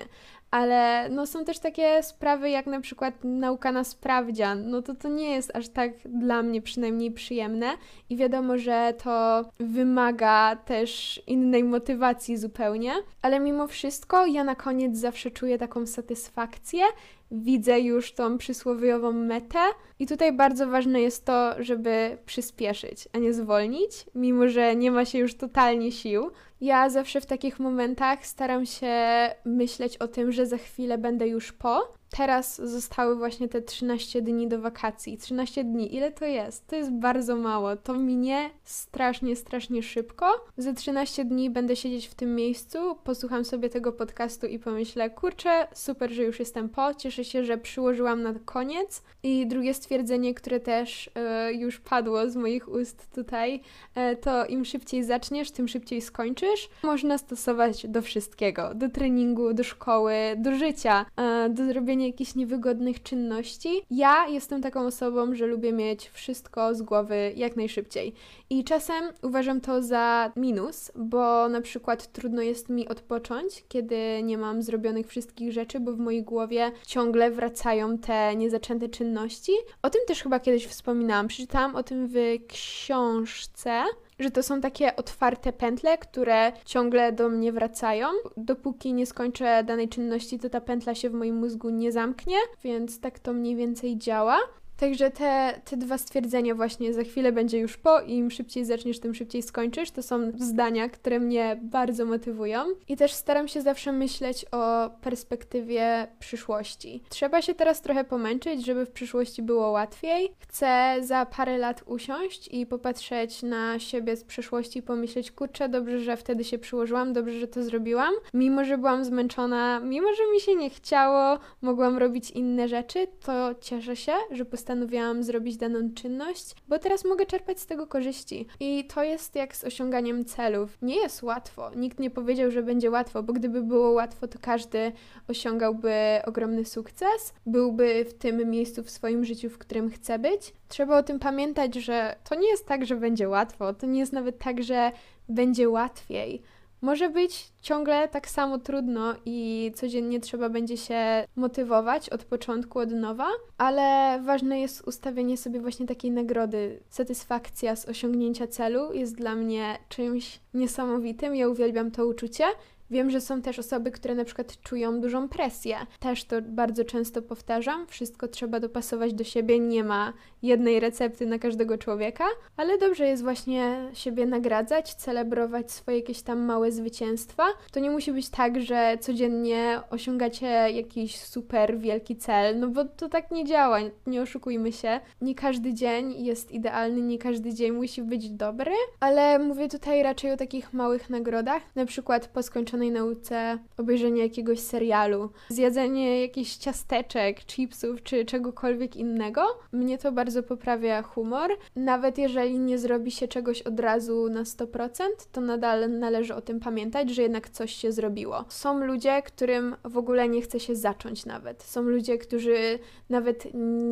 ale 0.50 1.08
no 1.10 1.26
są 1.26 1.44
też 1.44 1.58
takie 1.58 2.02
sprawy 2.02 2.50
jak 2.50 2.66
na 2.66 2.80
przykład 2.80 3.14
nauka 3.24 3.72
na 3.72 3.84
sprawdzian, 3.84 4.70
no 4.70 4.82
to 4.82 4.94
to 4.94 5.08
nie 5.08 5.30
jest 5.30 5.56
aż 5.56 5.68
tak 5.68 5.90
dla 6.04 6.42
mnie 6.42 6.62
przynajmniej 6.62 7.10
przyjemne 7.10 7.66
i 8.10 8.16
wiadomo, 8.16 8.58
że 8.58 8.94
to 9.04 9.44
wymaga 9.60 10.56
też 10.56 11.22
innej 11.26 11.64
motywacji 11.64 12.36
zupełnie, 12.36 12.92
ale 13.22 13.40
mimo 13.40 13.66
wszystko 13.66 14.26
ja 14.26 14.44
na 14.44 14.54
koniec 14.54 14.96
zawsze 14.96 15.30
czuję 15.30 15.58
taką 15.58 15.86
satysfakcję, 15.86 16.82
widzę 17.30 17.80
już 17.80 18.12
tą 18.12 18.38
przysłowiową 18.38 19.12
metę 19.12 19.58
i 19.98 20.06
tutaj 20.06 20.32
bardzo 20.32 20.66
ważne 20.66 21.00
jest 21.00 21.24
to, 21.24 21.62
żeby 21.62 22.18
przyspieszyć, 22.26 23.08
a 23.12 23.18
nie 23.18 23.32
zwolnić, 23.32 23.90
mimo 24.14 24.48
że 24.48 24.76
nie 24.76 24.90
ma 24.90 25.04
się 25.04 25.18
już 25.18 25.34
totalnie 25.34 25.92
sił, 25.92 26.30
ja 26.60 26.90
zawsze 26.90 27.20
w 27.20 27.26
takich 27.26 27.58
momentach 27.58 28.26
staram 28.26 28.66
się 28.66 28.96
myśleć 29.44 29.96
o 29.96 30.08
tym, 30.08 30.32
że 30.32 30.46
za 30.46 30.58
chwilę 30.58 30.98
będę 30.98 31.28
już 31.28 31.52
po, 31.52 31.97
teraz 32.10 32.56
zostały 32.56 33.16
właśnie 33.16 33.48
te 33.48 33.62
13 33.62 34.22
dni 34.22 34.48
do 34.48 34.60
wakacji. 34.60 35.18
13 35.18 35.64
dni, 35.64 35.94
ile 35.94 36.12
to 36.12 36.24
jest? 36.24 36.66
To 36.66 36.76
jest 36.76 36.92
bardzo 36.92 37.36
mało. 37.36 37.76
To 37.76 37.94
minie 37.94 38.50
strasznie, 38.64 39.36
strasznie 39.36 39.82
szybko. 39.82 40.26
Za 40.56 40.72
13 40.72 41.24
dni 41.24 41.50
będę 41.50 41.76
siedzieć 41.76 42.06
w 42.06 42.14
tym 42.14 42.34
miejscu, 42.34 42.78
posłucham 43.04 43.44
sobie 43.44 43.68
tego 43.68 43.92
podcastu 43.92 44.46
i 44.46 44.58
pomyślę, 44.58 45.10
kurczę, 45.10 45.66
super, 45.74 46.10
że 46.10 46.22
już 46.22 46.38
jestem 46.38 46.68
po, 46.68 46.94
cieszę 46.94 47.24
się, 47.24 47.44
że 47.44 47.58
przyłożyłam 47.58 48.22
na 48.22 48.34
koniec. 48.44 49.02
I 49.22 49.46
drugie 49.46 49.74
stwierdzenie, 49.74 50.34
które 50.34 50.60
też 50.60 51.10
e, 51.14 51.52
już 51.52 51.80
padło 51.80 52.30
z 52.30 52.36
moich 52.36 52.68
ust 52.68 53.14
tutaj, 53.14 53.60
e, 53.94 54.16
to 54.16 54.46
im 54.46 54.64
szybciej 54.64 55.04
zaczniesz, 55.04 55.50
tym 55.50 55.68
szybciej 55.68 56.02
skończysz. 56.02 56.68
Można 56.82 57.18
stosować 57.18 57.86
do 57.86 58.02
wszystkiego, 58.02 58.74
do 58.74 58.88
treningu, 58.88 59.54
do 59.54 59.64
szkoły, 59.64 60.14
do 60.36 60.54
życia, 60.54 61.06
e, 61.16 61.48
do 61.50 61.64
zrobienia 61.66 61.97
robienie 61.98 62.10
jakichś 62.10 62.34
niewygodnych 62.34 63.02
czynności. 63.02 63.82
Ja 63.90 64.26
jestem 64.28 64.62
taką 64.62 64.86
osobą, 64.86 65.34
że 65.34 65.46
lubię 65.46 65.72
mieć 65.72 66.08
wszystko 66.08 66.74
z 66.74 66.82
głowy 66.82 67.32
jak 67.36 67.56
najszybciej. 67.56 68.14
I 68.50 68.64
czasem 68.64 69.04
uważam 69.22 69.60
to 69.60 69.82
za 69.82 70.32
minus, 70.36 70.92
bo 70.94 71.48
na 71.48 71.60
przykład 71.60 72.12
trudno 72.12 72.42
jest 72.42 72.68
mi 72.68 72.88
odpocząć, 72.88 73.64
kiedy 73.68 74.22
nie 74.22 74.38
mam 74.38 74.62
zrobionych 74.62 75.06
wszystkich 75.06 75.52
rzeczy, 75.52 75.80
bo 75.80 75.92
w 75.92 75.98
mojej 75.98 76.22
głowie 76.22 76.72
ciągle 76.86 77.30
wracają 77.30 77.98
te 77.98 78.36
niezaczęte 78.36 78.88
czynności. 78.88 79.52
O 79.82 79.90
tym 79.90 80.00
też 80.06 80.22
chyba 80.22 80.40
kiedyś 80.40 80.66
wspominałam. 80.66 81.28
Przeczytałam 81.28 81.76
o 81.76 81.82
tym 81.82 82.08
w 82.08 82.16
książce 82.48 83.84
że 84.18 84.30
to 84.30 84.42
są 84.42 84.60
takie 84.60 84.96
otwarte 84.96 85.52
pętle, 85.52 85.98
które 85.98 86.52
ciągle 86.64 87.12
do 87.12 87.28
mnie 87.28 87.52
wracają. 87.52 88.06
Dopóki 88.36 88.92
nie 88.92 89.06
skończę 89.06 89.64
danej 89.64 89.88
czynności, 89.88 90.38
to 90.38 90.50
ta 90.50 90.60
pętla 90.60 90.94
się 90.94 91.10
w 91.10 91.14
moim 91.14 91.36
mózgu 91.36 91.70
nie 91.70 91.92
zamknie, 91.92 92.36
więc 92.64 93.00
tak 93.00 93.18
to 93.18 93.32
mniej 93.32 93.56
więcej 93.56 93.98
działa. 93.98 94.38
Także 94.78 95.10
te, 95.10 95.60
te 95.64 95.76
dwa 95.76 95.98
stwierdzenia 95.98 96.54
właśnie 96.54 96.94
za 96.94 97.02
chwilę 97.02 97.32
będzie 97.32 97.58
już 97.58 97.76
po 97.76 98.00
i 98.00 98.12
im 98.12 98.30
szybciej 98.30 98.64
zaczniesz, 98.64 99.00
tym 99.00 99.14
szybciej 99.14 99.42
skończysz. 99.42 99.90
To 99.90 100.02
są 100.02 100.32
zdania, 100.38 100.88
które 100.88 101.20
mnie 101.20 101.60
bardzo 101.62 102.04
motywują. 102.04 102.64
I 102.88 102.96
też 102.96 103.12
staram 103.12 103.48
się 103.48 103.62
zawsze 103.62 103.92
myśleć 103.92 104.46
o 104.52 104.90
perspektywie 105.00 106.08
przyszłości. 106.18 107.02
Trzeba 107.08 107.42
się 107.42 107.54
teraz 107.54 107.82
trochę 107.82 108.04
pomęczyć, 108.04 108.66
żeby 108.66 108.86
w 108.86 108.90
przyszłości 108.90 109.42
było 109.42 109.70
łatwiej. 109.70 110.34
Chcę 110.38 110.96
za 111.00 111.26
parę 111.26 111.58
lat 111.58 111.82
usiąść 111.86 112.48
i 112.48 112.66
popatrzeć 112.66 113.42
na 113.42 113.78
siebie 113.78 114.16
z 114.16 114.24
przeszłości 114.24 114.78
i 114.78 114.82
pomyśleć, 114.82 115.32
kurczę, 115.32 115.68
dobrze, 115.68 115.98
że 115.98 116.16
wtedy 116.16 116.44
się 116.44 116.58
przyłożyłam, 116.58 117.12
dobrze, 117.12 117.38
że 117.38 117.48
to 117.48 117.62
zrobiłam. 117.62 118.14
Mimo, 118.34 118.64
że 118.64 118.78
byłam 118.78 119.04
zmęczona, 119.04 119.80
mimo, 119.80 120.08
że 120.14 120.32
mi 120.32 120.40
się 120.40 120.54
nie 120.54 120.70
chciało, 120.70 121.38
mogłam 121.62 121.98
robić 121.98 122.30
inne 122.30 122.68
rzeczy, 122.68 123.06
to 123.24 123.54
cieszę 123.60 123.96
się, 123.96 124.12
że 124.30 124.44
postanowiłam 124.44 124.67
postanowiłam 124.68 125.22
zrobić 125.22 125.56
daną 125.56 125.90
czynność, 125.94 126.54
bo 126.68 126.78
teraz 126.78 127.04
mogę 127.04 127.26
czerpać 127.26 127.60
z 127.60 127.66
tego 127.66 127.86
korzyści. 127.86 128.46
I 128.60 128.84
to 128.84 129.02
jest 129.02 129.34
jak 129.34 129.56
z 129.56 129.64
osiąganiem 129.64 130.24
celów. 130.24 130.78
Nie 130.82 130.96
jest 130.96 131.22
łatwo. 131.22 131.70
Nikt 131.76 131.98
nie 131.98 132.10
powiedział, 132.10 132.50
że 132.50 132.62
będzie 132.62 132.90
łatwo, 132.90 133.22
bo 133.22 133.32
gdyby 133.32 133.62
było 133.62 133.90
łatwo, 133.90 134.28
to 134.28 134.38
każdy 134.42 134.92
osiągałby 135.28 135.94
ogromny 136.26 136.64
sukces, 136.64 137.34
byłby 137.46 138.04
w 138.04 138.14
tym 138.14 138.50
miejscu 138.50 138.82
w 138.82 138.90
swoim 138.90 139.24
życiu, 139.24 139.50
w 139.50 139.58
którym 139.58 139.90
chce 139.90 140.18
być. 140.18 140.52
Trzeba 140.68 140.98
o 140.98 141.02
tym 141.02 141.18
pamiętać, 141.18 141.74
że 141.74 142.16
to 142.28 142.34
nie 142.34 142.48
jest 142.48 142.66
tak, 142.66 142.86
że 142.86 142.96
będzie 142.96 143.28
łatwo, 143.28 143.74
to 143.74 143.86
nie 143.86 144.00
jest 144.00 144.12
nawet 144.12 144.38
tak, 144.38 144.62
że 144.62 144.92
będzie 145.28 145.68
łatwiej 145.68 146.42
może 146.80 147.10
być 147.10 147.48
ciągle 147.62 148.08
tak 148.08 148.28
samo 148.28 148.58
trudno 148.58 149.14
i 149.24 149.70
codziennie 149.74 150.20
trzeba 150.20 150.48
będzie 150.48 150.76
się 150.76 151.24
motywować 151.36 152.10
od 152.10 152.24
początku, 152.24 152.78
od 152.78 152.90
nowa, 152.90 153.28
ale 153.58 154.18
ważne 154.24 154.60
jest 154.60 154.88
ustawienie 154.88 155.36
sobie 155.36 155.60
właśnie 155.60 155.86
takiej 155.86 156.10
nagrody. 156.10 156.82
Satysfakcja 156.90 157.76
z 157.76 157.88
osiągnięcia 157.88 158.46
celu 158.46 158.92
jest 158.92 159.16
dla 159.16 159.34
mnie 159.34 159.78
czymś 159.88 160.40
niesamowitym. 160.54 161.36
Ja 161.36 161.48
uwielbiam 161.48 161.90
to 161.90 162.06
uczucie 162.06 162.44
Wiem, 162.90 163.10
że 163.10 163.20
są 163.20 163.42
też 163.42 163.58
osoby, 163.58 163.90
które 163.90 164.14
na 164.14 164.24
przykład 164.24 164.60
czują 164.60 165.00
dużą 165.00 165.28
presję. 165.28 165.76
Też 166.00 166.24
to 166.24 166.36
bardzo 166.42 166.84
często 166.84 167.22
powtarzam. 167.22 167.86
Wszystko 167.86 168.28
trzeba 168.28 168.60
dopasować 168.60 169.14
do 169.14 169.24
siebie, 169.24 169.58
nie 169.58 169.84
ma 169.84 170.12
jednej 170.42 170.80
recepty 170.80 171.26
na 171.26 171.38
każdego 171.38 171.78
człowieka, 171.78 172.24
ale 172.56 172.78
dobrze 172.78 173.06
jest 173.06 173.22
właśnie 173.22 173.90
siebie 173.94 174.26
nagradzać, 174.26 174.94
celebrować 174.94 175.72
swoje 175.72 175.96
jakieś 175.96 176.22
tam 176.22 176.40
małe 176.40 176.72
zwycięstwa. 176.72 177.44
To 177.72 177.80
nie 177.80 177.90
musi 177.90 178.12
być 178.12 178.28
tak, 178.28 178.60
że 178.60 178.98
codziennie 179.00 179.80
osiągacie 179.90 180.46
jakiś 180.46 181.20
super 181.20 181.78
wielki 181.78 182.16
cel, 182.16 182.58
no 182.58 182.68
bo 182.68 182.84
to 182.84 183.08
tak 183.08 183.30
nie 183.30 183.44
działa, 183.44 183.78
nie 184.06 184.22
oszukujmy 184.22 184.72
się. 184.72 185.00
Nie 185.20 185.34
każdy 185.34 185.74
dzień 185.74 186.24
jest 186.24 186.52
idealny, 186.52 187.00
nie 187.00 187.18
każdy 187.18 187.54
dzień 187.54 187.72
musi 187.72 188.02
być 188.02 188.30
dobry, 188.30 188.72
ale 189.00 189.38
mówię 189.38 189.68
tutaj 189.68 190.02
raczej 190.02 190.32
o 190.32 190.36
takich 190.36 190.72
małych 190.72 191.10
nagrodach, 191.10 191.62
na 191.76 191.86
przykład 191.86 192.28
po 192.28 192.42
skończonym 192.42 192.77
nauce 192.86 193.58
obejrzenie 193.76 194.22
jakiegoś 194.22 194.60
serialu, 194.60 195.30
zjadzenie 195.48 196.22
jakichś 196.22 196.56
ciasteczek, 196.56 197.44
chipsów 197.44 198.02
czy 198.02 198.24
czegokolwiek 198.24 198.96
innego. 198.96 199.42
Mnie 199.72 199.98
to 199.98 200.12
bardzo 200.12 200.42
poprawia 200.42 201.02
humor. 201.02 201.50
Nawet 201.76 202.18
jeżeli 202.18 202.58
nie 202.58 202.78
zrobi 202.78 203.10
się 203.10 203.28
czegoś 203.28 203.62
od 203.62 203.80
razu 203.80 204.28
na 204.28 204.42
100%, 204.42 205.02
to 205.32 205.40
nadal 205.40 205.90
należy 205.90 206.34
o 206.34 206.40
tym 206.40 206.60
pamiętać, 206.60 207.10
że 207.10 207.22
jednak 207.22 207.50
coś 207.50 207.72
się 207.72 207.92
zrobiło. 207.92 208.44
Są 208.48 208.84
ludzie, 208.84 209.22
którym 209.22 209.76
w 209.84 209.98
ogóle 209.98 210.28
nie 210.28 210.42
chce 210.42 210.60
się 210.60 210.76
zacząć 210.76 211.26
nawet. 211.26 211.62
Są 211.62 211.82
ludzie, 211.82 212.18
którzy 212.18 212.78
nawet 213.10 213.48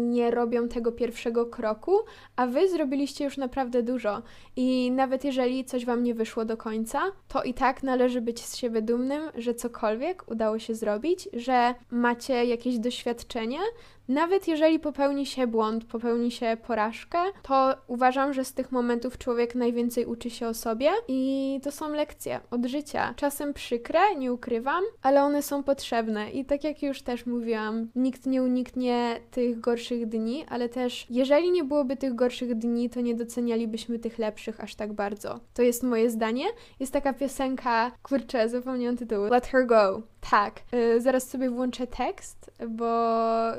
nie 0.08 0.30
robią 0.30 0.68
tego 0.68 0.92
pierwszego 0.92 1.46
kroku, 1.46 1.98
a 2.36 2.46
wy 2.46 2.68
zrobiliście 2.68 3.24
już 3.24 3.36
naprawdę 3.36 3.82
dużo. 3.82 4.22
I 4.56 4.90
nawet 4.90 5.24
jeżeli 5.24 5.64
coś 5.64 5.84
wam 5.84 6.02
nie 6.02 6.14
wyszło 6.14 6.44
do 6.44 6.56
końca, 6.56 7.02
to 7.28 7.42
i 7.42 7.54
tak 7.54 7.82
należy 7.82 8.20
być 8.20 8.44
z 8.44 8.56
siebie 8.56 8.75
dumnym, 8.82 9.22
że 9.34 9.54
cokolwiek 9.54 10.30
udało 10.30 10.58
się 10.58 10.74
zrobić, 10.74 11.28
że 11.32 11.74
macie 11.90 12.44
jakieś 12.44 12.78
doświadczenie, 12.78 13.58
Nawet 14.08 14.48
jeżeli 14.48 14.78
popełni 14.78 15.26
się 15.26 15.46
błąd, 15.46 15.84
popełni 15.84 16.30
się 16.30 16.56
porażkę, 16.66 17.18
to 17.42 17.74
uważam, 17.86 18.32
że 18.32 18.44
z 18.44 18.52
tych 18.52 18.72
momentów 18.72 19.18
człowiek 19.18 19.54
najwięcej 19.54 20.06
uczy 20.06 20.30
się 20.30 20.48
o 20.48 20.54
sobie 20.54 20.90
i 21.08 21.60
to 21.62 21.72
są 21.72 21.88
lekcje 21.88 22.40
od 22.50 22.66
życia. 22.66 23.14
Czasem 23.16 23.54
przykre, 23.54 24.00
nie 24.18 24.32
ukrywam, 24.32 24.84
ale 25.02 25.22
one 25.22 25.42
są 25.42 25.62
potrzebne 25.62 26.30
i 26.30 26.44
tak 26.44 26.64
jak 26.64 26.82
już 26.82 27.02
też 27.02 27.26
mówiłam, 27.26 27.88
nikt 27.94 28.26
nie 28.26 28.42
uniknie 28.42 29.20
tych 29.30 29.60
gorszych 29.60 30.06
dni, 30.06 30.44
ale 30.48 30.68
też 30.68 31.06
jeżeli 31.10 31.50
nie 31.50 31.64
byłoby 31.64 31.96
tych 31.96 32.14
gorszych 32.14 32.54
dni, 32.54 32.90
to 32.90 33.00
nie 33.00 33.14
docenialibyśmy 33.14 33.98
tych 33.98 34.18
lepszych 34.18 34.60
aż 34.60 34.74
tak 34.74 34.92
bardzo. 34.92 35.40
To 35.54 35.62
jest 35.62 35.82
moje 35.82 36.10
zdanie. 36.10 36.44
Jest 36.80 36.92
taka 36.92 37.12
piosenka, 37.12 37.92
kurczę, 38.02 38.48
zapomniałam 38.48 38.96
tytułu. 38.96 39.24
Let 39.24 39.46
her 39.46 39.66
go. 39.66 40.02
Tak, 40.30 40.60
yy, 40.72 41.00
zaraz 41.00 41.28
sobie 41.28 41.50
włączę 41.50 41.86
tekst, 41.86 42.50
bo 42.68 42.86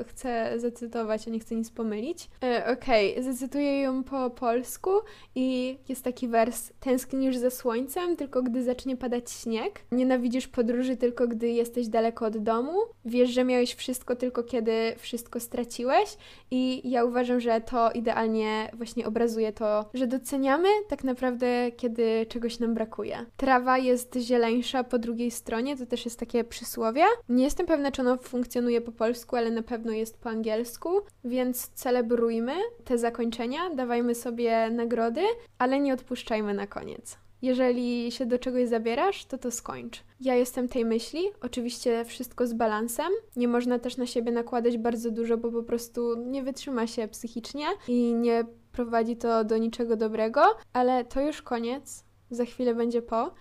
chcę 0.06 0.37
zacytować, 0.56 1.28
a 1.28 1.30
nie 1.30 1.38
chcę 1.38 1.54
nic 1.54 1.70
pomylić. 1.70 2.30
Yy, 2.42 2.72
Okej, 2.72 3.12
okay. 3.12 3.22
zacytuję 3.22 3.80
ją 3.80 4.04
po 4.04 4.30
polsku 4.30 4.90
i 5.34 5.78
jest 5.88 6.04
taki 6.04 6.28
wers 6.28 6.72
Tęsknisz 6.80 7.36
za 7.36 7.50
słońcem, 7.50 8.16
tylko 8.16 8.42
gdy 8.42 8.64
zacznie 8.64 8.96
padać 8.96 9.30
śnieg. 9.30 9.80
Nienawidzisz 9.92 10.48
podróży 10.48 10.96
tylko 10.96 11.28
gdy 11.28 11.48
jesteś 11.48 11.88
daleko 11.88 12.26
od 12.26 12.38
domu. 12.38 12.78
Wiesz, 13.04 13.30
że 13.30 13.44
miałeś 13.44 13.74
wszystko 13.74 14.16
tylko 14.16 14.42
kiedy 14.42 14.94
wszystko 14.98 15.40
straciłeś 15.40 16.16
i 16.50 16.90
ja 16.90 17.04
uważam, 17.04 17.40
że 17.40 17.60
to 17.60 17.90
idealnie 17.90 18.70
właśnie 18.72 19.06
obrazuje 19.06 19.52
to, 19.52 19.90
że 19.94 20.06
doceniamy 20.06 20.68
tak 20.88 21.04
naprawdę, 21.04 21.72
kiedy 21.76 22.26
czegoś 22.28 22.58
nam 22.58 22.74
brakuje. 22.74 23.26
Trawa 23.36 23.78
jest 23.78 24.16
zieleńsza 24.16 24.84
po 24.84 24.98
drugiej 24.98 25.30
stronie, 25.30 25.76
to 25.76 25.86
też 25.86 26.04
jest 26.04 26.20
takie 26.20 26.44
przysłowie. 26.44 27.02
Nie 27.28 27.44
jestem 27.44 27.66
pewna, 27.66 27.92
czy 27.92 28.02
ono 28.02 28.16
funkcjonuje 28.16 28.80
po 28.80 28.92
polsku, 28.92 29.36
ale 29.36 29.50
na 29.50 29.62
pewno 29.62 29.92
jest 29.92 30.18
po 30.18 30.27
angielsku, 30.28 30.90
więc 31.24 31.68
celebrujmy 31.68 32.52
te 32.84 32.98
zakończenia, 32.98 33.74
dawajmy 33.74 34.14
sobie 34.14 34.70
nagrody, 34.70 35.22
ale 35.58 35.80
nie 35.80 35.94
odpuszczajmy 35.94 36.54
na 36.54 36.66
koniec. 36.66 37.18
Jeżeli 37.42 38.12
się 38.12 38.26
do 38.26 38.38
czegoś 38.38 38.68
zabierasz, 38.68 39.24
to 39.24 39.38
to 39.38 39.50
skończ. 39.50 40.04
Ja 40.20 40.34
jestem 40.34 40.68
tej 40.68 40.84
myśli, 40.84 41.22
oczywiście 41.40 42.04
wszystko 42.04 42.46
z 42.46 42.52
balansem. 42.52 43.12
Nie 43.36 43.48
można 43.48 43.78
też 43.78 43.96
na 43.96 44.06
siebie 44.06 44.32
nakładać 44.32 44.78
bardzo 44.78 45.10
dużo, 45.10 45.36
bo 45.36 45.52
po 45.52 45.62
prostu 45.62 46.16
nie 46.16 46.42
wytrzyma 46.42 46.86
się 46.86 47.08
psychicznie 47.08 47.66
i 47.88 48.14
nie 48.14 48.44
prowadzi 48.72 49.16
to 49.16 49.44
do 49.44 49.58
niczego 49.58 49.96
dobrego, 49.96 50.42
ale 50.72 51.04
to 51.04 51.20
już 51.20 51.42
koniec. 51.42 52.04
Za 52.30 52.44
chwilę 52.44 52.74
będzie 52.74 53.02
po. 53.02 53.34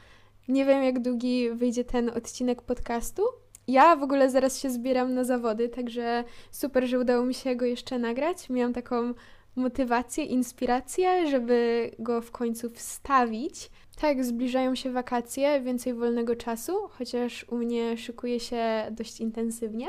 Nie 0.47 0.65
wiem, 0.65 0.83
jak 0.83 0.99
długi 0.99 1.51
wyjdzie 1.51 1.83
ten 1.83 2.09
odcinek 2.09 2.61
podcastu. 2.61 3.23
Ja 3.67 3.95
w 3.95 4.03
ogóle 4.03 4.29
zaraz 4.29 4.59
się 4.59 4.69
zbieram 4.69 5.13
na 5.13 5.23
zawody, 5.23 5.69
także 5.69 6.23
super, 6.51 6.87
że 6.87 6.99
udało 6.99 7.25
mi 7.25 7.33
się 7.33 7.55
go 7.55 7.65
jeszcze 7.65 7.99
nagrać. 7.99 8.49
Miałam 8.49 8.73
taką 8.73 9.13
motywację, 9.55 10.23
inspirację, 10.23 11.29
żeby 11.29 11.91
go 11.99 12.21
w 12.21 12.31
końcu 12.31 12.69
wstawić. 12.69 13.69
Tak, 14.01 14.25
zbliżają 14.25 14.75
się 14.75 14.91
wakacje, 14.91 15.61
więcej 15.61 15.93
wolnego 15.93 16.35
czasu, 16.35 16.73
chociaż 16.89 17.45
u 17.49 17.57
mnie 17.57 17.97
szykuje 17.97 18.39
się 18.39 18.87
dość 18.91 19.21
intensywnie. 19.21 19.87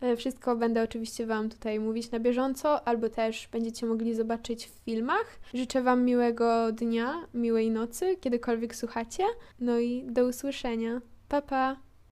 E, 0.00 0.16
wszystko 0.16 0.56
będę 0.56 0.82
oczywiście 0.82 1.26
Wam 1.26 1.48
tutaj 1.48 1.80
mówić 1.80 2.10
na 2.10 2.20
bieżąco, 2.20 2.88
albo 2.88 3.08
też 3.08 3.48
będziecie 3.52 3.86
mogli 3.86 4.14
zobaczyć 4.14 4.66
w 4.66 4.84
filmach. 4.84 5.38
Życzę 5.54 5.82
Wam 5.82 6.04
miłego 6.04 6.72
dnia, 6.72 7.26
miłej 7.34 7.70
nocy, 7.70 8.16
kiedykolwiek 8.16 8.76
słuchacie. 8.76 9.24
No 9.60 9.78
i 9.78 10.04
do 10.08 10.26
usłyszenia. 10.26 11.00
Pa, 11.28 11.42
pa! 11.42 11.85